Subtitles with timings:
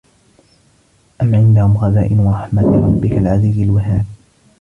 [1.21, 4.05] أَم عِندَهُم خَزائِنُ رَحمَةِ رَبِّكَ العَزيزِ الوَهّابِ